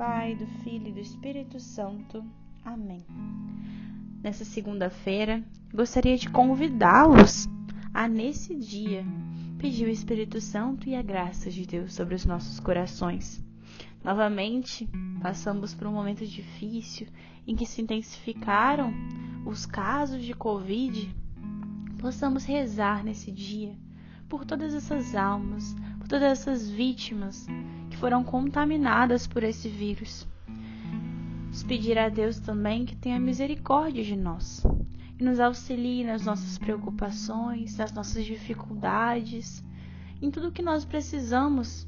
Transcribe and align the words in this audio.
Pai, 0.00 0.34
do 0.34 0.46
Filho 0.64 0.88
e 0.88 0.92
do 0.92 0.98
Espírito 0.98 1.60
Santo. 1.60 2.24
Amém. 2.64 3.04
Nessa 4.22 4.46
segunda-feira, 4.46 5.44
gostaria 5.74 6.16
de 6.16 6.26
convidá-los 6.30 7.46
a, 7.92 8.08
nesse 8.08 8.56
dia, 8.56 9.04
pedir 9.58 9.84
o 9.84 9.90
Espírito 9.90 10.40
Santo 10.40 10.88
e 10.88 10.94
a 10.94 11.02
graça 11.02 11.50
de 11.50 11.66
Deus 11.66 11.92
sobre 11.92 12.14
os 12.14 12.24
nossos 12.24 12.58
corações. 12.58 13.44
Novamente, 14.02 14.88
passamos 15.20 15.74
por 15.74 15.86
um 15.86 15.92
momento 15.92 16.26
difícil 16.26 17.06
em 17.46 17.54
que 17.54 17.66
se 17.66 17.82
intensificaram 17.82 18.94
os 19.44 19.66
casos 19.66 20.24
de 20.24 20.32
Covid. 20.32 21.14
Possamos 21.98 22.46
rezar 22.46 23.04
nesse 23.04 23.30
dia 23.30 23.76
por 24.30 24.46
todas 24.46 24.72
essas 24.72 25.14
almas, 25.14 25.76
por 25.98 26.08
todas 26.08 26.22
essas 26.32 26.70
vítimas 26.70 27.46
foram 28.00 28.24
contaminadas 28.24 29.26
por 29.26 29.44
esse 29.44 29.68
vírus. 29.68 30.26
Vamos 30.46 31.62
pedir 31.62 31.98
a 31.98 32.08
Deus 32.08 32.40
também 32.40 32.86
que 32.86 32.96
tenha 32.96 33.20
misericórdia 33.20 34.02
de 34.02 34.16
nós 34.16 34.64
e 35.18 35.22
nos 35.22 35.38
auxilie 35.38 36.02
nas 36.02 36.24
nossas 36.24 36.56
preocupações, 36.56 37.76
nas 37.76 37.92
nossas 37.92 38.24
dificuldades, 38.24 39.62
em 40.22 40.30
tudo 40.30 40.50
que 40.50 40.62
nós 40.62 40.82
precisamos 40.82 41.86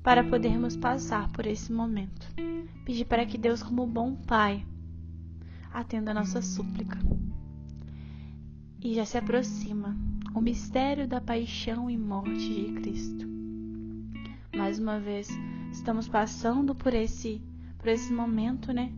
para 0.00 0.22
podermos 0.22 0.76
passar 0.76 1.28
por 1.32 1.44
esse 1.44 1.72
momento. 1.72 2.28
Pedir 2.84 3.06
para 3.06 3.26
que 3.26 3.36
Deus, 3.36 3.64
como 3.64 3.84
bom 3.84 4.14
Pai, 4.14 4.64
atenda 5.72 6.12
a 6.12 6.14
nossa 6.14 6.40
súplica. 6.40 6.98
E 8.80 8.94
já 8.94 9.04
se 9.04 9.18
aproxima 9.18 9.96
o 10.34 10.40
mistério 10.40 11.08
da 11.08 11.20
paixão 11.20 11.90
e 11.90 11.98
morte 11.98 12.48
de 12.48 12.72
Cristo 12.80 13.31
mais 14.54 14.78
uma 14.78 15.00
vez 15.00 15.28
estamos 15.72 16.08
passando 16.08 16.74
por 16.74 16.92
esse 16.92 17.40
por 17.78 17.88
esse 17.88 18.12
momento, 18.12 18.72
né? 18.72 18.92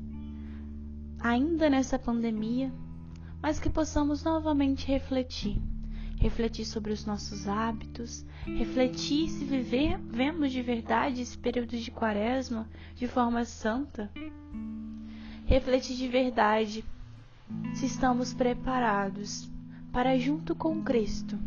Ainda 1.21 1.71
nessa 1.71 1.99
pandemia, 1.99 2.71
mas 3.41 3.59
que 3.59 3.71
possamos 3.71 4.23
novamente 4.23 4.87
refletir, 4.87 5.59
refletir 6.19 6.67
sobre 6.67 6.93
os 6.93 7.07
nossos 7.07 7.49
hábitos, 7.49 8.27
refletir 8.45 9.31
se 9.31 9.45
viver, 9.45 9.99
vemos 10.01 10.53
de 10.53 10.61
verdade 10.61 11.23
esse 11.23 11.39
período 11.39 11.79
de 11.79 11.91
quaresma 11.91 12.69
de 12.95 13.09
forma 13.09 13.45
santa, 13.47 14.11
refletir 15.47 15.97
de 15.97 16.09
verdade 16.09 16.85
se 17.75 17.87
estamos 17.87 18.35
preparados 18.35 19.49
para 19.93 20.19
junto 20.19 20.55
com 20.55 20.83
Cristo 20.83 21.39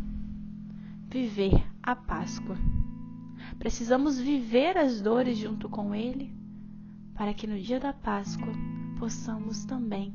viver 1.08 1.64
a 1.82 1.94
Páscoa. 1.94 2.56
Precisamos 3.58 4.20
viver 4.20 4.78
as 4.78 5.00
dores 5.00 5.36
junto 5.36 5.68
com 5.68 5.92
Ele, 5.92 6.32
para 7.12 7.34
que 7.34 7.46
no 7.46 7.58
dia 7.58 7.80
da 7.80 7.92
Páscoa 7.92 8.52
possamos 8.98 9.64
também 9.64 10.14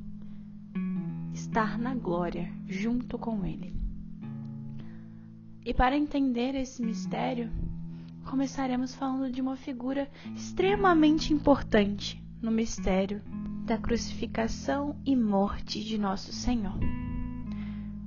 estar 1.34 1.78
na 1.78 1.94
glória 1.94 2.50
junto 2.68 3.18
com 3.18 3.46
Ele. 3.46 3.76
E 5.66 5.74
para 5.74 5.98
entender 5.98 6.56
esse 6.56 6.82
mistério, 6.82 7.52
começaremos 8.26 8.96
falando 8.96 9.30
de 9.30 9.42
uma 9.42 9.58
figura 9.58 10.10
extremamente 10.34 11.34
importante 11.34 12.24
no 12.42 12.50
mistério 12.50 13.22
da 13.66 13.78
crucificação 13.78 14.96
e 15.06 15.16
morte 15.18 15.84
de 15.84 15.98
nosso 15.98 16.32
Senhor. 16.32 16.80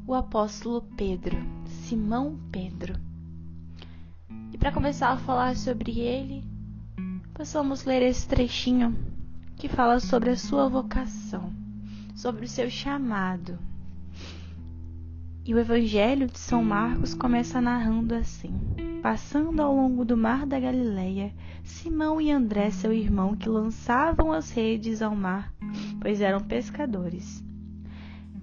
O 0.07 0.15
apóstolo 0.15 0.83
Pedro, 0.97 1.37
Simão 1.67 2.39
Pedro 2.51 3.06
e 4.57 4.59
para 4.59 4.73
começar 4.73 5.11
a 5.11 5.19
falar 5.19 5.55
sobre 5.55 6.01
ele, 6.01 6.43
possamos 7.35 7.85
ler 7.85 8.01
esse 8.01 8.27
trechinho 8.27 8.97
que 9.55 9.69
fala 9.69 10.01
sobre 10.01 10.31
a 10.31 10.37
sua 10.37 10.67
vocação, 10.67 11.53
sobre 12.15 12.47
o 12.47 12.49
seu 12.49 12.71
chamado. 12.71 13.59
E 15.45 15.55
o 15.55 15.59
Evangelho 15.59 16.27
de 16.27 16.39
São 16.39 16.65
Marcos 16.65 17.13
começa 17.13 17.61
narrando 17.61 18.15
assim: 18.15 18.51
Passando 19.03 19.61
ao 19.61 19.77
longo 19.77 20.07
do 20.07 20.17
mar 20.17 20.47
da 20.47 20.59
Galileia, 20.59 21.35
Simão 21.63 22.19
e 22.19 22.33
André, 22.33 22.71
seu 22.71 22.95
irmão, 22.95 23.37
que 23.37 23.51
lançavam 23.51 24.33
as 24.33 24.51
redes 24.51 25.03
ao 25.03 25.15
mar, 25.15 25.53
pois 26.01 26.23
eram 26.23 26.41
pescadores. 26.41 27.45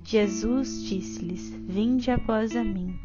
Jesus 0.04 0.84
disse-lhes: 0.84 1.50
Vinde 1.68 2.12
após 2.12 2.56
a 2.56 2.64
mim 2.64 3.00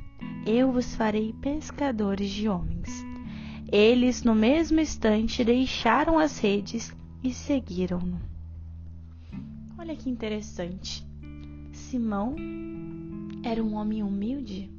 eu 0.46 0.72
vos 0.72 0.94
farei 0.94 1.32
pescadores 1.34 2.30
de 2.30 2.48
homens. 2.48 2.88
Eles, 3.70 4.22
no 4.22 4.34
mesmo 4.34 4.80
instante, 4.80 5.44
deixaram 5.44 6.18
as 6.18 6.38
redes 6.38 6.94
e 7.22 7.32
seguiram-no. 7.32 8.20
Olha 9.78 9.94
que 9.94 10.08
interessante. 10.08 11.06
Simão 11.72 12.34
era 13.42 13.62
um 13.62 13.74
homem 13.74 14.02
humilde, 14.02 14.70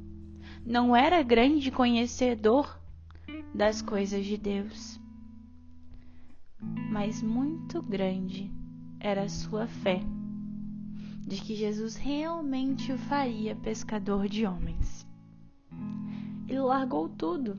não 0.66 0.94
era 0.94 1.22
grande 1.22 1.70
conhecedor 1.70 2.78
das 3.54 3.80
coisas 3.80 4.24
de 4.24 4.36
Deus, 4.36 5.00
mas 6.90 7.22
muito 7.22 7.80
grande 7.80 8.50
era 8.98 9.22
a 9.22 9.28
sua 9.28 9.66
fé 9.66 10.00
de 11.26 11.40
que 11.40 11.54
Jesus 11.54 11.96
realmente 11.96 12.92
o 12.92 12.98
faria 12.98 13.54
pescador 13.56 14.28
de 14.28 14.44
homens 14.44 15.08
ele 16.48 16.60
largou 16.60 17.08
tudo 17.08 17.58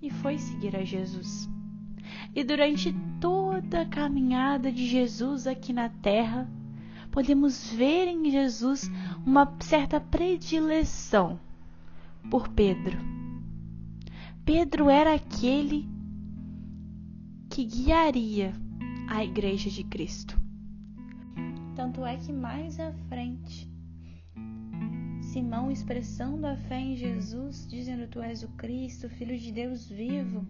e 0.00 0.10
foi 0.10 0.38
seguir 0.38 0.74
a 0.76 0.84
Jesus. 0.84 1.48
E 2.34 2.42
durante 2.44 2.94
toda 3.20 3.82
a 3.82 3.86
caminhada 3.86 4.70
de 4.70 4.86
Jesus 4.86 5.46
aqui 5.46 5.72
na 5.72 5.88
terra, 5.88 6.48
podemos 7.10 7.70
ver 7.72 8.08
em 8.08 8.30
Jesus 8.30 8.90
uma 9.24 9.52
certa 9.60 10.00
predileção 10.00 11.38
por 12.30 12.48
Pedro. 12.48 12.98
Pedro 14.44 14.88
era 14.88 15.14
aquele 15.14 15.88
que 17.50 17.64
guiaria 17.64 18.54
a 19.08 19.24
igreja 19.24 19.70
de 19.70 19.84
Cristo. 19.84 20.38
Tanto 21.74 22.04
é 22.04 22.16
que 22.16 22.32
mais 22.32 22.78
à 22.80 22.92
frente 23.08 23.75
Simão 25.36 25.70
expressando 25.70 26.46
a 26.46 26.56
fé 26.56 26.80
em 26.80 26.96
Jesus, 26.96 27.68
dizendo: 27.68 28.08
Tu 28.08 28.22
és 28.22 28.42
o 28.42 28.48
Cristo, 28.56 29.06
Filho 29.10 29.36
de 29.36 29.52
Deus 29.52 29.86
vivo. 29.86 30.46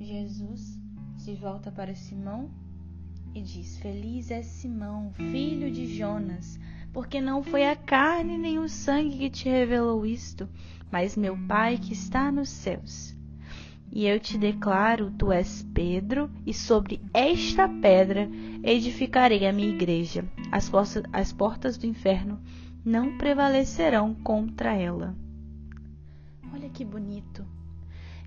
Jesus 0.00 0.78
se 1.16 1.34
volta 1.34 1.72
para 1.72 1.96
Simão 1.96 2.48
e 3.34 3.42
diz: 3.42 3.76
Feliz 3.80 4.30
é 4.30 4.40
Simão, 4.40 5.10
filho 5.14 5.68
de 5.68 5.98
Jonas, 5.98 6.60
porque 6.92 7.20
não 7.20 7.42
foi 7.42 7.68
a 7.68 7.74
carne 7.74 8.38
nem 8.38 8.60
o 8.60 8.68
sangue 8.68 9.18
que 9.18 9.30
te 9.30 9.48
revelou 9.48 10.06
isto, 10.06 10.48
mas 10.92 11.16
meu 11.16 11.36
Pai 11.48 11.76
que 11.76 11.92
está 11.92 12.30
nos 12.30 12.50
céus. 12.50 13.16
E 13.90 14.06
eu 14.06 14.20
te 14.20 14.38
declaro: 14.38 15.10
tu 15.18 15.32
és 15.32 15.66
Pedro, 15.74 16.30
e 16.46 16.54
sobre 16.54 17.00
esta 17.12 17.68
pedra 17.68 18.30
edificarei 18.62 19.44
a 19.44 19.52
minha 19.52 19.70
igreja. 19.70 20.24
As, 20.52 20.68
portas, 20.68 21.02
as 21.12 21.32
portas 21.32 21.76
do 21.76 21.84
inferno 21.84 22.40
não 22.84 23.18
prevalecerão 23.18 24.14
contra 24.14 24.74
ela. 24.74 25.14
Olha 26.52 26.68
que 26.68 26.84
bonito. 26.84 27.44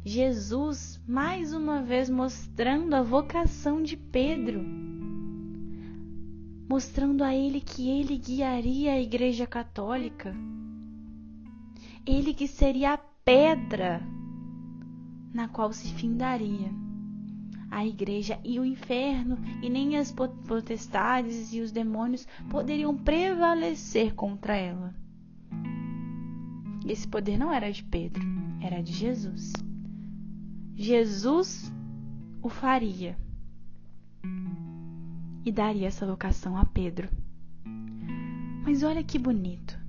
Jesus, 0.04 1.00
mais 1.08 1.54
uma 1.54 1.82
vez, 1.82 2.10
mostrando 2.10 2.96
a 2.96 3.02
vocação 3.02 3.84
de 3.84 3.96
Pedro, 3.96 4.64
mostrando 6.68 7.24
a 7.24 7.36
ele 7.36 7.62
que 7.62 7.90
ele 7.90 8.18
guiaria 8.18 8.94
a 8.94 9.00
Igreja 9.00 9.46
Católica, 9.46 10.36
ele 12.06 12.34
que 12.34 12.48
seria 12.48 12.94
a 12.94 12.98
pedra 12.98 14.02
na 15.34 15.48
qual 15.48 15.72
se 15.72 15.94
findaria 15.94 16.91
a 17.72 17.86
igreja 17.86 18.38
e 18.44 18.60
o 18.60 18.66
inferno, 18.66 19.40
e 19.64 19.70
nem 19.70 19.98
as 19.98 20.12
potestades 20.12 21.54
e 21.54 21.62
os 21.62 21.72
demônios 21.72 22.28
poderiam 22.50 22.96
prevalecer 22.98 24.14
contra 24.14 24.56
ela. 24.56 24.94
Esse 26.86 27.08
poder 27.08 27.38
não 27.38 27.52
era 27.52 27.72
de 27.72 27.82
Pedro, 27.82 28.22
era 28.60 28.84
de 28.84 28.92
Jesus. 28.92 29.54
Jesus 30.76 31.72
o 32.42 32.50
faria 32.50 33.18
e 35.46 35.52
daria 35.52 35.88
essa 35.88 36.06
vocação 36.06 36.58
a 36.58 36.66
Pedro. 36.66 37.08
Mas 38.64 38.84
olha 38.84 39.04
que 39.04 39.18
bonito. 39.18 39.80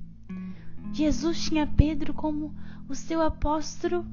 Jesus 0.92 1.42
tinha 1.42 1.66
Pedro 1.66 2.14
como 2.14 2.54
o 2.88 2.94
seu 2.94 3.20
apóstolo 3.22 4.04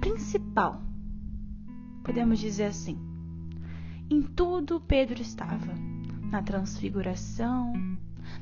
principal. 0.00 0.89
Podemos 2.10 2.40
dizer 2.40 2.64
assim. 2.64 2.98
Em 4.10 4.20
tudo 4.20 4.80
Pedro 4.80 5.22
estava, 5.22 5.72
na 6.28 6.42
transfiguração, 6.42 7.72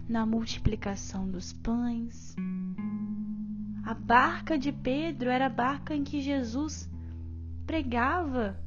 na 0.08 0.24
multiplicação 0.24 1.30
dos 1.30 1.52
pães. 1.52 2.34
A 3.84 3.92
barca 3.92 4.56
de 4.56 4.72
Pedro 4.72 5.28
era 5.28 5.44
a 5.44 5.50
barca 5.50 5.94
em 5.94 6.02
que 6.02 6.22
Jesus 6.22 6.90
pregava 7.66 8.58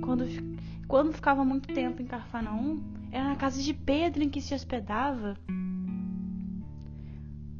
quando, 0.00 0.24
quando 0.88 1.12
ficava 1.12 1.44
muito 1.44 1.68
tempo 1.74 2.00
em 2.00 2.06
Carfanaum, 2.06 2.82
era 3.12 3.28
na 3.28 3.36
casa 3.36 3.62
de 3.62 3.74
Pedro 3.74 4.22
em 4.22 4.30
que 4.30 4.40
se 4.40 4.54
hospedava. 4.54 5.36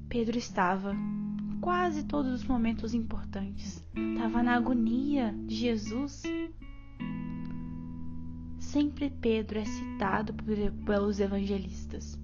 Pedro 0.09 0.39
estava 0.39 0.97
quase 1.65 2.05
todos 2.05 2.33
os 2.33 2.45
momentos 2.45 2.93
importantes. 2.93 3.83
Estava 3.97 4.43
na 4.43 4.55
agonia 4.55 5.35
de 5.47 5.55
Jesus. 5.55 6.23
Sempre 8.75 9.09
Pedro 9.09 9.61
é 9.61 9.65
citado 9.65 10.35
pelos 10.85 11.21
evangelistas. 11.21 12.19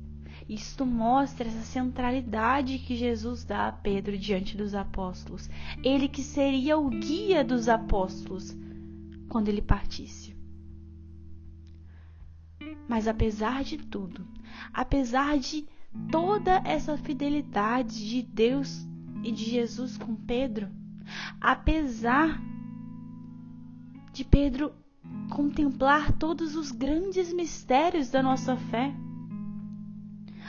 Isto 0.49 0.85
mostra 0.85 1.47
essa 1.47 1.63
centralidade 1.63 2.81
que 2.81 2.97
Jesus 2.97 3.45
dá 3.45 3.69
a 3.69 3.73
Pedro 3.73 4.19
diante 4.19 4.57
dos 4.57 4.75
apóstolos. 4.75 5.49
Ele 5.85 6.09
que 6.09 6.25
seria 6.25 6.77
o 6.77 6.91
guia 6.91 7.45
dos 7.45 7.69
apóstolos 7.69 8.53
quando 9.29 9.47
ele 9.47 9.63
partisse. 9.63 10.35
Mas 12.89 13.07
apesar 13.07 13.63
de 13.63 13.79
tudo, 13.79 14.27
apesar 14.75 15.39
de 15.39 15.69
toda 16.11 16.61
essa 16.65 16.99
fidelidade 16.99 18.09
de 18.09 18.23
Deus 18.25 18.85
e 19.23 19.31
de 19.31 19.45
Jesus 19.45 19.97
com 19.97 20.17
Pedro, 20.17 20.69
apesar 21.41 22.43
de 24.13 24.25
Pedro 24.25 24.75
contemplar 25.31 26.13
todos 26.13 26.57
os 26.57 26.71
grandes 26.71 27.33
mistérios 27.33 28.11
da 28.11 28.23
nossa 28.23 28.57
fé, 28.57 28.93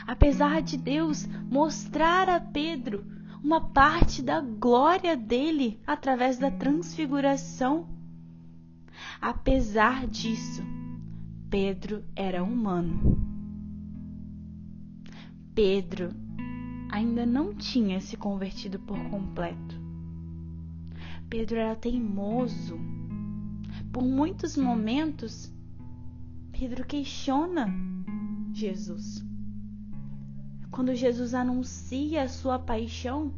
apesar 0.06 0.62
de 0.62 0.78
Deus 0.78 1.26
mostrar 1.50 2.30
a 2.30 2.40
Pedro 2.40 3.06
uma 3.44 3.70
parte 3.70 4.22
da 4.22 4.40
glória 4.40 5.18
dele 5.18 5.80
através 5.86 6.38
da 6.38 6.52
transfiguração, 6.52 7.88
apesar 9.20 10.08
disso, 10.08 10.64
Pedro 11.50 12.04
era 12.16 12.44
humano. 12.44 13.20
Pedro 15.56 16.14
ainda 16.90 17.26
não 17.26 17.54
tinha 17.54 18.00
se 18.00 18.16
convertido 18.16 18.80
por 18.80 18.98
completo. 19.10 19.80
Pedro 21.30 21.58
era 21.58 21.76
teimoso. 21.76 22.80
Por 23.92 24.04
muitos 24.04 24.56
momentos, 24.56 25.52
Pedro 26.52 26.86
questiona 26.86 27.68
Jesus. 28.54 29.24
Quando 30.70 30.96
Jesus 30.96 31.34
anuncia 31.34 32.24
a 32.24 32.28
sua 32.28 32.58
paixão, 32.58 33.34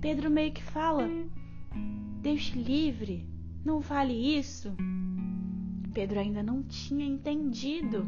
Pedro 0.00 0.30
meio 0.30 0.52
que 0.52 0.62
fala: 0.62 1.08
Deus 2.22 2.46
te 2.46 2.58
livre, 2.58 3.28
não 3.64 3.82
fale 3.82 4.38
isso. 4.38 4.74
Pedro 5.92 6.20
ainda 6.20 6.42
não 6.42 6.62
tinha 6.62 7.04
entendido 7.04 8.06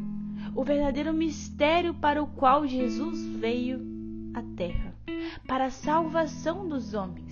o 0.55 0.63
verdadeiro 0.63 1.13
mistério 1.13 1.93
para 1.93 2.23
o 2.23 2.27
qual 2.27 2.65
Jesus 2.65 3.23
veio 3.37 3.79
à 4.33 4.41
terra 4.55 4.91
para 5.47 5.65
a 5.65 5.69
salvação 5.71 6.67
dos 6.67 6.93
homens. 6.93 7.30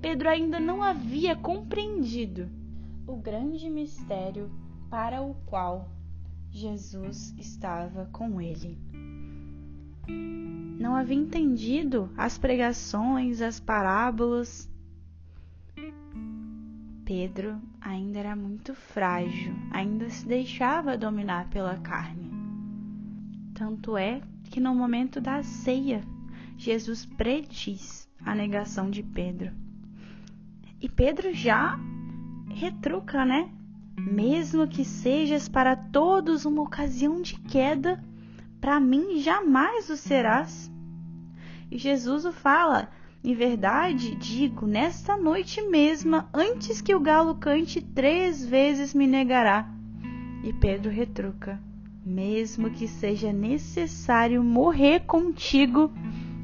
Pedro 0.00 0.30
ainda 0.30 0.58
não 0.58 0.82
havia 0.82 1.36
compreendido 1.36 2.48
o 3.06 3.16
grande 3.16 3.68
mistério 3.68 4.50
para 4.88 5.20
o 5.20 5.34
qual 5.44 5.90
Jesus 6.50 7.34
estava 7.38 8.06
com 8.06 8.40
ele. 8.40 8.78
Não 10.80 10.94
havia 10.94 11.16
entendido 11.16 12.10
as 12.16 12.38
pregações, 12.38 13.42
as 13.42 13.60
parábolas. 13.60 14.68
Pedro 17.04 17.60
ainda 17.78 18.20
era 18.20 18.34
muito 18.34 18.74
frágil, 18.74 19.52
ainda 19.70 20.08
se 20.08 20.26
deixava 20.26 20.96
dominar 20.96 21.50
pela 21.50 21.76
carne. 21.76 22.30
Tanto 23.52 23.98
é 23.98 24.22
que 24.44 24.60
no 24.60 24.74
momento 24.74 25.20
da 25.20 25.42
ceia, 25.42 26.02
Jesus 26.56 27.04
prediz 27.04 28.08
a 28.24 28.34
negação 28.34 28.90
de 28.90 29.02
Pedro. 29.02 29.52
E 30.80 30.88
Pedro 30.88 31.34
já 31.34 31.78
retruca, 32.48 33.24
né? 33.24 33.50
Mesmo 33.98 34.66
que 34.66 34.84
sejas 34.84 35.48
para 35.48 35.76
todos 35.76 36.44
uma 36.44 36.62
ocasião 36.62 37.20
de 37.20 37.38
queda, 37.38 38.02
para 38.60 38.80
mim 38.80 39.18
jamais 39.18 39.90
o 39.90 39.96
serás. 39.96 40.70
E 41.70 41.76
Jesus 41.76 42.24
o 42.24 42.32
fala: 42.32 42.88
Em 43.22 43.34
verdade, 43.34 44.14
digo, 44.16 44.66
nesta 44.66 45.16
noite 45.16 45.60
mesma, 45.62 46.28
antes 46.32 46.80
que 46.80 46.94
o 46.94 47.00
galo 47.00 47.34
cante, 47.34 47.80
três 47.80 48.44
vezes 48.44 48.94
me 48.94 49.06
negará. 49.06 49.68
E 50.42 50.52
Pedro 50.54 50.90
retruca: 50.90 51.60
mesmo 52.04 52.70
que 52.70 52.88
seja 52.88 53.32
necessário 53.32 54.42
morrer 54.42 55.00
contigo, 55.00 55.92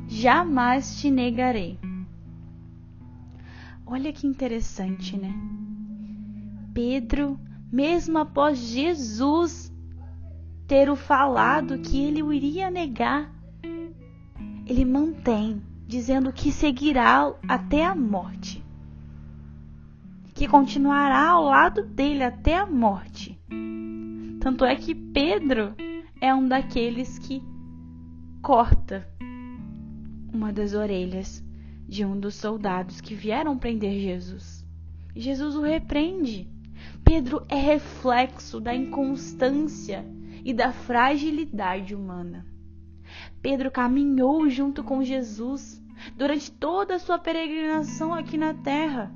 jamais 0.06 1.00
te 1.00 1.10
negarei. 1.10 1.78
Olha 3.88 4.12
que 4.12 4.26
interessante, 4.26 5.16
né? 5.16 5.32
Pedro, 6.74 7.38
mesmo 7.72 8.18
após 8.18 8.58
Jesus 8.58 9.72
ter 10.66 10.90
o 10.90 10.96
falado 10.96 11.78
que 11.78 12.02
ele 12.02 12.20
o 12.20 12.32
iria 12.32 12.68
negar, 12.68 13.32
ele 14.66 14.84
mantém, 14.84 15.62
dizendo 15.86 16.32
que 16.32 16.50
seguirá 16.50 17.32
até 17.46 17.86
a 17.86 17.94
morte, 17.94 18.60
que 20.34 20.48
continuará 20.48 21.28
ao 21.28 21.44
lado 21.44 21.84
dele 21.86 22.24
até 22.24 22.56
a 22.58 22.66
morte. 22.66 23.40
Tanto 24.40 24.64
é 24.64 24.74
que 24.74 24.96
Pedro 24.96 25.76
é 26.20 26.34
um 26.34 26.48
daqueles 26.48 27.20
que 27.20 27.40
corta 28.42 29.08
uma 30.32 30.52
das 30.52 30.74
orelhas 30.74 31.45
de 31.86 32.04
um 32.04 32.18
dos 32.18 32.34
soldados 32.34 33.00
que 33.00 33.14
vieram 33.14 33.56
prender 33.56 34.00
Jesus. 34.00 34.64
Jesus 35.14 35.54
o 35.54 35.62
repreende. 35.62 36.48
Pedro 37.04 37.42
é 37.48 37.56
reflexo 37.56 38.60
da 38.60 38.74
inconstância 38.74 40.04
e 40.44 40.52
da 40.52 40.72
fragilidade 40.72 41.94
humana. 41.94 42.44
Pedro 43.40 43.70
caminhou 43.70 44.48
junto 44.50 44.82
com 44.82 45.02
Jesus 45.02 45.82
durante 46.16 46.50
toda 46.50 46.96
a 46.96 46.98
sua 46.98 47.18
peregrinação 47.18 48.12
aqui 48.12 48.36
na 48.36 48.52
terra. 48.52 49.12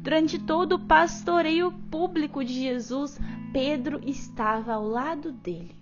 Durante 0.00 0.38
todo 0.38 0.74
o 0.74 0.86
pastoreio 0.86 1.72
público 1.90 2.44
de 2.44 2.52
Jesus, 2.52 3.18
Pedro 3.52 4.00
estava 4.06 4.74
ao 4.74 4.86
lado 4.86 5.32
dele. 5.32 5.74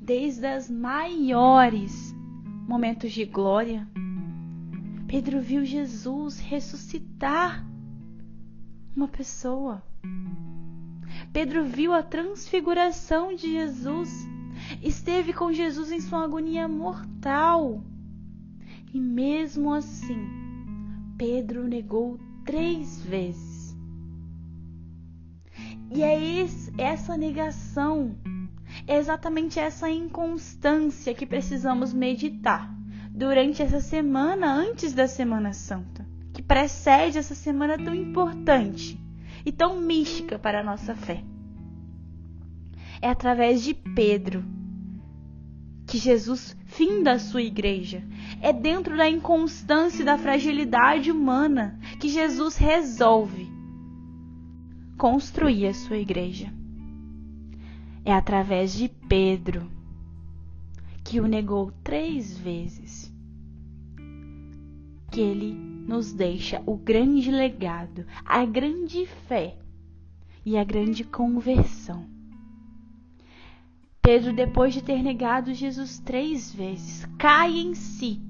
Desde 0.00 0.46
as 0.46 0.68
maiores 0.68 2.11
momentos 2.72 3.12
de 3.12 3.26
glória, 3.26 3.86
Pedro 5.06 5.42
viu 5.42 5.62
Jesus 5.62 6.38
ressuscitar 6.38 7.62
uma 8.96 9.06
pessoa. 9.06 9.82
Pedro 11.34 11.66
viu 11.66 11.92
a 11.92 12.02
transfiguração 12.02 13.36
de 13.36 13.52
Jesus, 13.52 14.26
esteve 14.82 15.34
com 15.34 15.52
Jesus 15.52 15.92
em 15.92 16.00
sua 16.00 16.24
agonia 16.24 16.66
mortal. 16.66 17.84
E 18.90 18.98
mesmo 18.98 19.70
assim, 19.74 20.26
Pedro 21.18 21.68
negou 21.68 22.18
três 22.42 23.04
vezes. 23.04 23.76
E 25.94 26.02
é 26.02 26.42
esse, 26.42 26.72
essa 26.78 27.18
negação, 27.18 28.16
é 28.86 28.96
exatamente 28.96 29.58
essa 29.58 29.88
inconstância 29.88 31.14
que 31.14 31.26
precisamos 31.26 31.92
meditar 31.92 32.72
durante 33.10 33.62
essa 33.62 33.80
semana 33.80 34.52
antes 34.52 34.92
da 34.92 35.06
Semana 35.06 35.52
Santa, 35.52 36.06
que 36.32 36.42
precede 36.42 37.18
essa 37.18 37.34
semana 37.34 37.76
tão 37.76 37.94
importante 37.94 38.98
e 39.44 39.52
tão 39.52 39.80
mística 39.80 40.38
para 40.38 40.60
a 40.60 40.64
nossa 40.64 40.94
fé. 40.94 41.22
É 43.00 43.08
através 43.08 43.62
de 43.62 43.74
Pedro 43.74 44.44
que 45.86 45.98
Jesus 45.98 46.56
finda 46.64 47.12
a 47.12 47.18
sua 47.18 47.42
igreja. 47.42 48.02
É 48.40 48.52
dentro 48.52 48.96
da 48.96 49.08
inconstância 49.08 50.02
e 50.02 50.06
da 50.06 50.16
fragilidade 50.16 51.10
humana 51.10 51.78
que 52.00 52.08
Jesus 52.08 52.56
resolve 52.56 53.46
construir 54.96 55.66
a 55.66 55.74
sua 55.74 55.98
igreja. 55.98 56.61
É 58.04 58.12
através 58.12 58.72
de 58.72 58.88
Pedro, 58.88 59.70
que 61.04 61.20
o 61.20 61.26
negou 61.26 61.72
três 61.84 62.36
vezes, 62.36 63.12
que 65.10 65.20
ele 65.20 65.52
nos 65.54 66.12
deixa 66.12 66.62
o 66.66 66.76
grande 66.76 67.30
legado, 67.30 68.06
a 68.24 68.44
grande 68.44 69.06
fé 69.28 69.56
e 70.44 70.56
a 70.56 70.64
grande 70.64 71.04
conversão. 71.04 72.06
Pedro, 74.00 74.32
depois 74.32 74.74
de 74.74 74.82
ter 74.82 75.02
negado 75.02 75.54
Jesus 75.54 75.98
três 76.00 76.52
vezes, 76.52 77.06
cai 77.18 77.56
em 77.56 77.74
si 77.74 78.20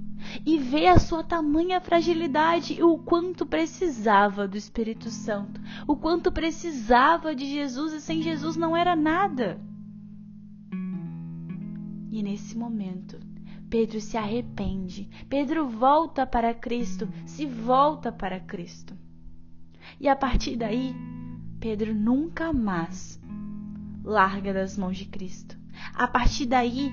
e 0.45 0.59
vê 0.59 0.89
a 0.89 0.99
sua 0.99 1.23
tamanha 1.23 1.81
fragilidade 1.81 2.75
e 2.75 2.83
o 2.83 2.99
quanto 2.99 3.47
precisava 3.47 4.47
do 4.47 4.57
Espírito 4.57 5.11
Santo, 5.11 5.61
o 5.87 5.97
quanto 5.97 6.33
precisava 6.33 7.35
de 7.35 7.47
Jesus 7.47 7.93
e 7.93 8.01
sem 8.01 8.23
Jesus 8.23 8.57
não 8.57 8.77
era 8.77 8.95
nada. 8.97 9.61
E 12.11 12.23
nesse 12.23 12.57
momento, 12.57 13.19
Pedro 13.71 14.01
se 14.01 14.17
arrepende, 14.17 15.09
Pedro 15.29 15.67
volta 15.67 16.27
para 16.27 16.53
Cristo, 16.53 17.09
se 17.25 17.47
volta 17.47 18.13
para 18.13 18.39
Cristo. 18.39 18.95
E 19.99 20.09
a 20.09 20.15
partir 20.15 20.57
daí, 20.57 20.95
Pedro 21.59 21.95
nunca 21.95 22.53
mais 22.53 23.21
larga 24.05 24.53
das 24.53 24.77
mãos 24.77 24.99
de 24.99 25.07
Cristo. 25.07 25.57
A 25.95 26.07
partir 26.07 26.47
daí, 26.47 26.93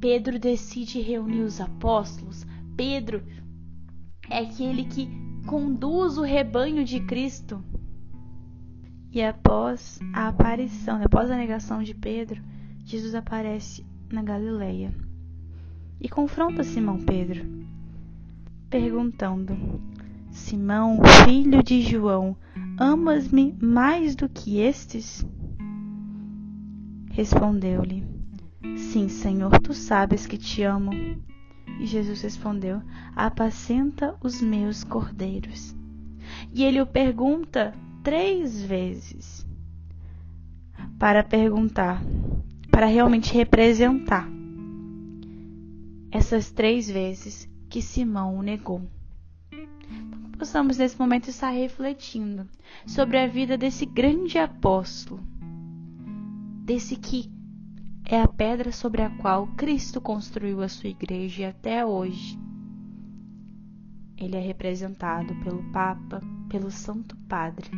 Pedro 0.00 0.38
decide 0.38 1.00
reunir 1.00 1.42
os 1.42 1.60
apóstolos. 1.60 2.46
Pedro 2.76 3.22
é 4.28 4.38
aquele 4.38 4.84
que 4.84 5.08
conduz 5.46 6.18
o 6.18 6.22
rebanho 6.22 6.84
de 6.84 7.00
Cristo. 7.00 7.62
E 9.12 9.22
após 9.22 9.98
a 10.12 10.28
aparição, 10.28 11.02
após 11.02 11.30
a 11.30 11.36
negação 11.36 11.82
de 11.82 11.94
Pedro, 11.94 12.42
Jesus 12.84 13.14
aparece 13.14 13.84
na 14.12 14.22
Galileia 14.22 14.94
e 16.00 16.08
confronta 16.08 16.62
Simão 16.62 16.98
Pedro, 16.98 17.44
perguntando: 18.68 19.80
Simão, 20.30 21.00
filho 21.24 21.62
de 21.62 21.80
João, 21.80 22.36
amas-me 22.78 23.56
mais 23.60 24.14
do 24.14 24.28
que 24.28 24.58
estes? 24.58 25.24
Respondeu-lhe: 27.10 28.15
Sim, 28.76 29.08
Senhor, 29.08 29.58
tu 29.60 29.74
sabes 29.74 30.26
que 30.26 30.38
te 30.38 30.62
amo. 30.62 30.90
E 31.78 31.86
Jesus 31.86 32.22
respondeu: 32.22 32.82
Apacenta 33.14 34.16
os 34.22 34.40
meus 34.40 34.82
cordeiros. 34.84 35.74
E 36.52 36.64
ele 36.64 36.80
o 36.80 36.86
pergunta 36.86 37.74
três 38.02 38.62
vezes 38.62 39.46
para 40.98 41.22
perguntar, 41.22 42.02
para 42.70 42.86
realmente 42.86 43.34
representar 43.34 44.28
essas 46.10 46.50
três 46.50 46.88
vezes 46.88 47.48
que 47.68 47.82
Simão 47.82 48.38
o 48.38 48.42
negou. 48.42 48.82
Então, 49.52 50.30
possamos 50.38 50.78
nesse 50.78 50.98
momento 50.98 51.28
estar 51.28 51.50
refletindo 51.50 52.48
sobre 52.86 53.18
a 53.18 53.26
vida 53.26 53.58
desse 53.58 53.84
grande 53.84 54.38
apóstolo 54.38 55.20
desse 56.64 56.96
que 56.96 57.30
é 58.08 58.20
a 58.20 58.28
pedra 58.28 58.70
sobre 58.70 59.02
a 59.02 59.10
qual 59.10 59.48
Cristo 59.56 60.00
construiu 60.00 60.62
a 60.62 60.68
sua 60.68 60.88
igreja 60.88 61.42
e 61.42 61.44
até 61.44 61.84
hoje 61.84 62.38
ele 64.16 64.36
é 64.36 64.40
representado 64.40 65.34
pelo 65.42 65.62
Papa, 65.72 66.20
pelo 66.48 66.70
Santo 66.70 67.16
Padre. 67.28 67.68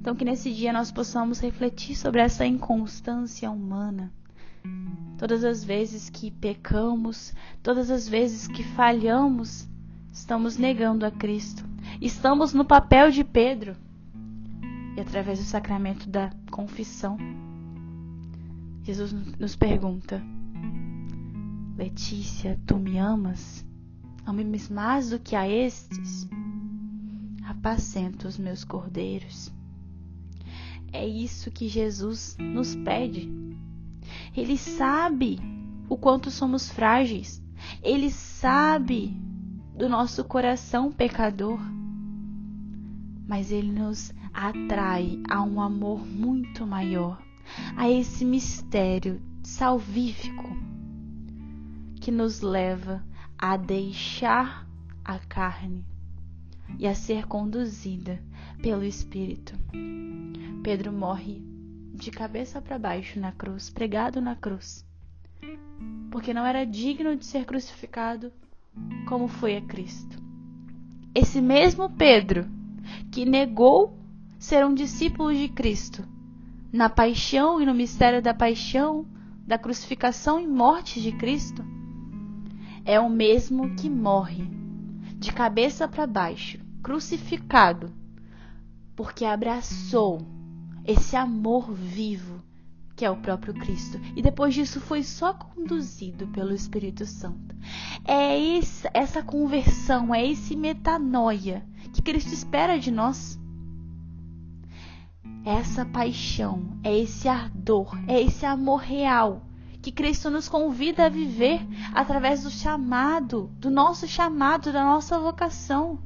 Então, 0.00 0.14
que 0.14 0.24
nesse 0.24 0.52
dia 0.52 0.72
nós 0.72 0.90
possamos 0.90 1.40
refletir 1.40 1.94
sobre 1.94 2.20
essa 2.20 2.44
inconstância 2.44 3.50
humana. 3.50 4.12
Todas 5.18 5.44
as 5.44 5.62
vezes 5.62 6.10
que 6.10 6.30
pecamos, 6.30 7.34
todas 7.62 7.90
as 7.90 8.08
vezes 8.08 8.48
que 8.48 8.62
falhamos, 8.62 9.68
estamos 10.12 10.56
negando 10.56 11.06
a 11.06 11.10
Cristo. 11.10 11.64
Estamos 12.00 12.52
no 12.52 12.64
papel 12.64 13.10
de 13.10 13.22
Pedro 13.22 13.76
e 14.96 15.00
através 15.00 15.38
do 15.38 15.44
sacramento 15.44 16.08
da 16.08 16.30
confissão, 16.50 17.16
Jesus 18.82 19.12
nos 19.38 19.56
pergunta: 19.56 20.22
Letícia, 21.76 22.58
tu 22.66 22.78
me 22.78 22.98
amas? 22.98 23.64
Ame-me 24.26 24.60
mais 24.70 25.10
do 25.10 25.18
que 25.18 25.34
a 25.34 25.48
estes? 25.48 26.28
Apacenta 27.44 28.28
os 28.28 28.38
meus 28.38 28.64
cordeiros. 28.64 29.52
É 30.92 31.06
isso 31.06 31.50
que 31.50 31.68
Jesus 31.68 32.36
nos 32.38 32.74
pede. 32.74 33.30
Ele 34.36 34.56
sabe 34.56 35.38
o 35.88 35.96
quanto 35.96 36.30
somos 36.30 36.68
frágeis. 36.68 37.42
Ele 37.82 38.10
sabe 38.10 39.16
do 39.76 39.88
nosso 39.88 40.24
coração 40.24 40.90
pecador. 40.90 41.60
Mas 43.26 43.50
ele 43.52 43.70
nos 43.70 44.12
atrai 44.32 45.20
a 45.28 45.42
um 45.42 45.60
amor 45.60 46.04
muito 46.04 46.66
maior, 46.66 47.22
a 47.76 47.88
esse 47.88 48.24
mistério 48.24 49.20
salvífico 49.42 50.48
que 52.00 52.10
nos 52.10 52.40
leva 52.40 53.04
a 53.38 53.56
deixar 53.56 54.66
a 55.04 55.18
carne 55.18 55.84
e 56.78 56.86
a 56.86 56.94
ser 56.94 57.26
conduzida 57.26 58.22
pelo 58.62 58.84
Espírito. 58.84 59.54
Pedro 60.62 60.92
morre 60.92 61.42
de 61.94 62.10
cabeça 62.10 62.60
para 62.60 62.78
baixo 62.78 63.18
na 63.18 63.32
cruz, 63.32 63.68
pregado 63.70 64.20
na 64.20 64.34
cruz, 64.36 64.86
porque 66.10 66.32
não 66.32 66.44
era 66.46 66.64
digno 66.64 67.16
de 67.16 67.26
ser 67.26 67.44
crucificado 67.44 68.32
como 69.08 69.28
foi 69.28 69.56
a 69.56 69.62
Cristo. 69.62 70.18
Esse 71.14 71.40
mesmo 71.40 71.90
Pedro 71.90 72.48
que 73.10 73.24
negou 73.24 73.98
ser 74.38 74.64
um 74.64 74.74
discípulo 74.74 75.34
de 75.34 75.48
Cristo 75.48 76.06
na 76.72 76.88
paixão 76.88 77.60
e 77.60 77.66
no 77.66 77.74
mistério 77.74 78.22
da 78.22 78.32
paixão, 78.32 79.06
da 79.46 79.58
crucificação 79.58 80.40
e 80.40 80.46
morte 80.46 81.00
de 81.00 81.12
Cristo, 81.12 81.64
é 82.84 82.98
o 82.98 83.08
mesmo 83.10 83.74
que 83.74 83.90
morre 83.90 84.44
de 85.16 85.32
cabeça 85.32 85.86
para 85.86 86.06
baixo, 86.06 86.58
crucificado, 86.82 87.92
porque 88.94 89.24
abraçou 89.24 90.20
esse 90.86 91.16
amor 91.16 91.72
vivo 91.72 92.40
que 93.00 93.04
é 93.06 93.10
o 93.10 93.16
próprio 93.16 93.54
Cristo. 93.54 93.98
E 94.14 94.20
depois 94.20 94.52
disso 94.52 94.78
foi 94.78 95.02
só 95.02 95.32
conduzido 95.32 96.26
pelo 96.26 96.52
Espírito 96.52 97.06
Santo. 97.06 97.56
É 98.04 98.36
essa 98.92 99.22
conversão, 99.22 100.14
é 100.14 100.26
esse 100.26 100.54
metanoia 100.54 101.64
que 101.94 102.02
Cristo 102.02 102.34
espera 102.34 102.78
de 102.78 102.90
nós 102.90 103.39
essa 105.44 105.84
paixão, 105.84 106.78
é 106.82 106.98
esse 106.98 107.28
ardor, 107.28 107.96
é 108.06 108.20
esse 108.20 108.44
amor 108.44 108.80
real 108.80 109.42
que 109.80 109.90
Cristo 109.90 110.30
nos 110.30 110.48
convida 110.48 111.06
a 111.06 111.08
viver 111.08 111.60
através 111.94 112.42
do 112.42 112.50
chamado, 112.50 113.50
do 113.58 113.70
nosso 113.70 114.06
chamado, 114.06 114.72
da 114.72 114.84
nossa 114.84 115.18
vocação. 115.18 115.98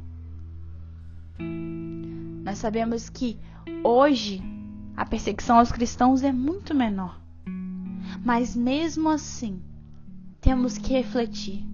Nós 2.44 2.58
sabemos 2.58 3.08
que 3.08 3.38
hoje 3.82 4.40
a 4.96 5.04
perseguição 5.04 5.58
aos 5.58 5.72
cristãos 5.72 6.22
é 6.22 6.30
muito 6.30 6.74
menor. 6.74 7.20
Mas 8.24 8.54
mesmo 8.54 9.08
assim, 9.08 9.60
temos 10.40 10.78
que 10.78 10.92
refletir. 10.92 11.66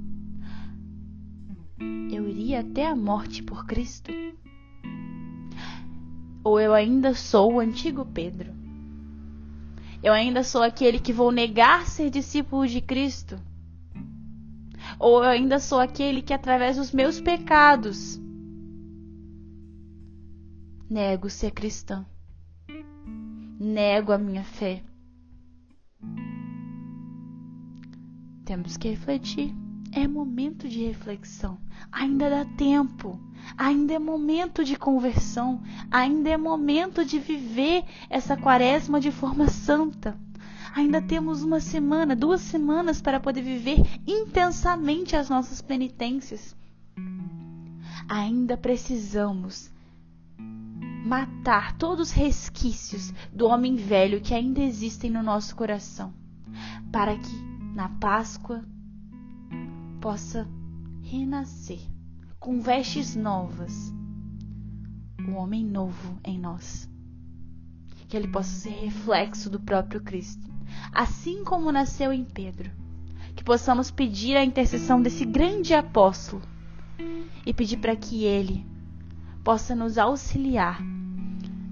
Eu 2.11 2.29
iria 2.29 2.61
até 2.61 2.87
a 2.87 2.97
morte 2.97 3.43
por 3.43 3.67
Cristo? 3.67 4.11
Ou 6.43 6.59
eu 6.59 6.73
ainda 6.73 7.15
sou 7.15 7.55
o 7.55 7.61
antigo 7.61 8.05
Pedro? 8.05 8.53
Eu 10.03 10.13
ainda 10.13 10.43
sou 10.43 10.63
aquele 10.63 10.99
que 10.99 11.13
vou 11.13 11.31
negar 11.31 11.87
ser 11.87 12.09
discípulo 12.09 12.67
de 12.67 12.81
Cristo? 12.81 13.39
Ou 14.99 15.23
eu 15.23 15.31
ainda 15.31 15.59
sou 15.59 15.79
aquele 15.79 16.23
que, 16.23 16.33
através 16.33 16.77
dos 16.77 16.93
meus 16.93 17.21
pecados, 17.21 18.21
nego 20.89 21.29
ser 21.29 21.51
cristã? 21.51 22.05
Nego 23.59 24.13
a 24.13 24.19
minha 24.19 24.43
fé? 24.43 24.83
Temos 28.45 28.77
que 28.77 28.89
refletir. 28.89 29.55
É 29.93 30.07
momento 30.07 30.69
de 30.69 30.85
reflexão. 30.85 31.59
Ainda 31.91 32.31
dá 32.31 32.45
tempo. 32.45 33.19
Ainda 33.57 33.95
é 33.95 33.99
momento 33.99 34.65
de 34.65 34.77
conversão. 34.77 35.63
Ainda 35.91 36.31
é 36.31 36.37
momento 36.37 37.05
de 37.05 37.19
viver 37.19 37.85
essa 38.09 38.37
quaresma 38.37 39.01
de 39.01 39.11
forma 39.11 39.49
santa. 39.49 40.17
Ainda 40.75 41.03
temos 41.03 41.43
uma 41.43 41.59
semana, 41.59 42.15
duas 42.15 42.41
semanas 42.41 43.03
para 43.03 43.19
poder 43.19 43.43
viver 43.43 43.79
intensamente 44.07 45.17
as 45.17 45.29
nossas 45.29 45.61
penitências. 45.61 46.55
Ainda 48.09 48.57
precisamos 48.57 49.73
matar 51.05 51.77
todos 51.77 52.11
os 52.11 52.15
resquícios 52.15 53.13
do 53.33 53.47
homem 53.47 53.75
velho 53.75 54.21
que 54.21 54.35
ainda 54.35 54.61
existem 54.61 55.11
no 55.11 55.23
nosso 55.23 55.57
coração, 55.57 56.13
para 56.93 57.17
que 57.17 57.37
na 57.75 57.89
Páscoa 57.89 58.65
possa 60.01 60.49
renascer 61.03 61.81
com 62.39 62.59
vestes 62.61 63.15
novas, 63.15 63.93
o 65.29 65.33
homem 65.33 65.65
novo 65.65 66.19
em 66.25 66.39
nós. 66.39 66.89
Que 68.09 68.17
ele 68.17 68.29
possa 68.29 68.51
ser 68.51 68.71
reflexo 68.71 69.51
do 69.51 69.61
próprio 69.61 70.01
Cristo, 70.01 70.49
assim 70.91 71.45
como 71.45 71.71
nasceu 71.71 72.13
em 72.13 72.25
Pedro. 72.25 72.71
Que 73.37 73.45
possamos 73.45 73.91
pedir 73.91 74.37
a 74.37 74.45
intercessão 74.45 75.01
desse 75.01 75.25
grande 75.25 75.75
apóstolo 75.75 76.43
e 77.45 77.53
pedir 77.53 77.77
para 77.77 77.95
que 77.95 78.25
ele 78.25 78.67
possa 79.45 79.75
nos 79.75 79.99
auxiliar 79.99 80.83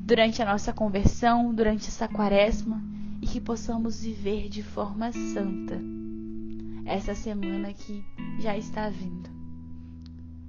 durante 0.05 0.43
a 0.43 0.47
nossa 0.47 0.73
conversão, 0.73 1.53
durante 1.53 1.89
essa 1.89 2.07
quaresma 2.07 2.83
e 3.21 3.27
que 3.27 3.41
possamos 3.41 4.03
viver 4.03 4.49
de 4.49 4.63
forma 4.63 5.13
santa 5.13 5.98
essa 6.89 7.15
semana 7.15 7.75
que 7.75 8.03
já 8.41 8.57
está 8.57 8.89
vindo, 8.89 9.29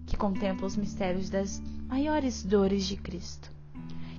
que 0.05 0.15
contempla 0.15 0.65
os 0.65 0.77
mistérios 0.77 1.29
das 1.29 1.62
maiores 1.86 2.43
dores 2.43 2.86
de 2.86 2.96
Cristo, 2.96 3.51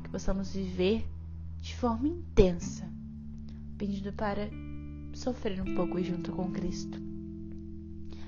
que 0.02 0.10
possamos 0.10 0.52
viver 0.52 1.08
de 1.62 1.74
forma 1.74 2.06
intensa, 2.06 2.86
pedindo 3.78 4.12
para 4.12 4.50
sofrer 5.14 5.62
um 5.62 5.74
pouco 5.74 6.02
junto 6.02 6.30
com 6.32 6.50
Cristo, 6.52 6.98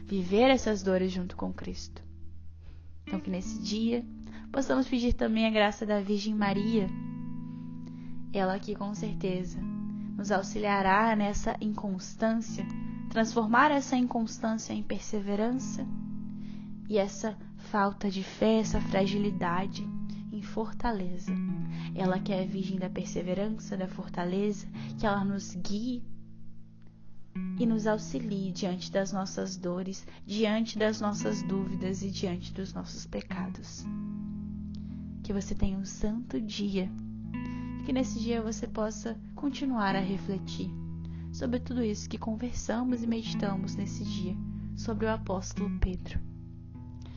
viver 0.06 0.48
essas 0.48 0.82
dores 0.82 1.12
junto 1.12 1.36
com 1.36 1.52
Cristo. 1.52 2.02
Então, 3.06 3.20
que 3.20 3.30
nesse 3.30 3.60
dia 3.60 4.02
possamos 4.50 4.88
pedir 4.88 5.12
também 5.12 5.46
a 5.46 5.50
graça 5.50 5.84
da 5.84 6.00
Virgem 6.00 6.34
Maria, 6.34 6.86
ela 8.32 8.58
que 8.58 8.74
com 8.74 8.94
certeza 8.94 9.58
nos 10.16 10.32
auxiliará 10.32 11.14
nessa 11.14 11.54
inconstância, 11.60 12.66
transformar 13.12 13.70
essa 13.70 13.94
inconstância 13.94 14.72
em 14.72 14.82
perseverança 14.82 15.86
e 16.88 16.96
essa 16.96 17.36
falta 17.70 18.10
de 18.10 18.22
fé, 18.22 18.60
essa 18.60 18.80
fragilidade 18.80 19.86
em 20.32 20.40
fortaleza. 20.40 21.30
Ela 21.94 22.18
que 22.18 22.32
é 22.32 22.42
a 22.42 22.46
Virgem 22.46 22.78
da 22.78 22.88
perseverança, 22.88 23.76
da 23.76 23.86
fortaleza, 23.86 24.66
que 24.98 25.04
ela 25.04 25.22
nos 25.26 25.54
guie 25.56 26.02
e 27.60 27.66
nos 27.66 27.86
auxilie 27.86 28.50
diante 28.50 28.90
das 28.90 29.12
nossas 29.12 29.58
dores, 29.58 30.06
diante 30.26 30.78
das 30.78 30.98
nossas 30.98 31.42
dúvidas 31.42 32.02
e 32.02 32.10
diante 32.10 32.50
dos 32.50 32.72
nossos 32.72 33.04
pecados. 33.04 33.84
Que 35.22 35.34
você 35.34 35.54
tenha 35.54 35.76
um 35.76 35.84
santo 35.84 36.40
dia, 36.40 36.90
que 37.84 37.92
nesse 37.92 38.18
dia 38.18 38.40
você 38.40 38.66
possa 38.66 39.20
continuar 39.34 39.94
a 39.94 40.00
refletir 40.00 40.81
sobre 41.32 41.58
tudo 41.58 41.82
isso 41.82 42.08
que 42.08 42.18
conversamos 42.18 43.02
e 43.02 43.06
meditamos 43.06 43.74
nesse 43.74 44.04
dia 44.04 44.36
sobre 44.76 45.06
o 45.06 45.10
apóstolo 45.10 45.70
Pedro. 45.80 46.20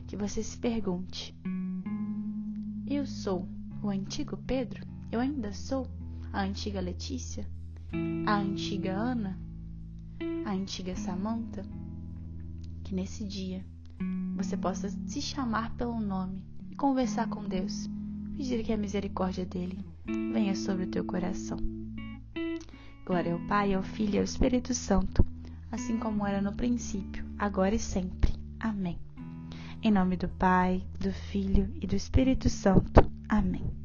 Que 0.08 0.16
você 0.16 0.42
se 0.42 0.58
pergunte: 0.58 1.36
Eu 2.88 3.06
sou 3.06 3.48
o 3.82 3.90
antigo 3.90 4.38
Pedro? 4.38 4.86
Eu 5.12 5.20
ainda 5.20 5.54
sou 5.54 5.88
a 6.32 6.42
antiga 6.44 6.80
Letícia? 6.80 7.48
A 8.26 8.38
antiga 8.38 8.94
Ana? 8.94 9.46
a 10.46 10.52
antiga 10.52 10.96
Samanta, 10.96 11.66
que 12.84 12.94
nesse 12.94 13.26
dia 13.26 13.66
você 14.36 14.56
possa 14.56 14.90
se 15.08 15.20
chamar 15.20 15.76
pelo 15.76 16.00
nome 16.00 16.40
e 16.70 16.76
conversar 16.76 17.28
com 17.28 17.44
Deus, 17.44 17.90
pedir 18.38 18.64
que 18.64 18.72
a 18.72 18.78
misericórdia 18.78 19.44
dele 19.44 19.84
venha 20.06 20.56
sobre 20.56 20.84
o 20.84 20.90
teu 20.90 21.04
coração. 21.04 21.58
Glória 23.06 23.34
ao 23.34 23.40
Pai, 23.42 23.76
ao 23.76 23.84
Filho 23.84 24.16
e 24.16 24.18
ao 24.18 24.24
Espírito 24.24 24.74
Santo, 24.74 25.24
assim 25.72 26.00
como 26.00 26.26
era 26.26 26.42
no 26.42 26.54
princípio, 26.54 27.24
agora 27.38 27.76
e 27.76 27.80
sempre. 27.80 28.34
Amém. 28.60 28.98
Em 29.84 29.92
nome 29.92 30.18
do 30.18 30.28
Pai, 30.28 30.84
do 31.00 31.12
Filho 31.12 31.72
e 31.80 31.86
do 31.86 31.96
Espírito 31.96 32.50
Santo. 32.50 33.08
Amém. 33.30 33.85